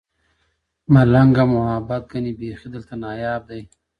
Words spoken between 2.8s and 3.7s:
ناياب دی؟